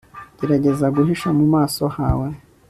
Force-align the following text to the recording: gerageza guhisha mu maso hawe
gerageza 0.39 0.85
guhisha 0.95 1.29
mu 1.37 1.45
maso 1.53 1.83
hawe 1.95 2.27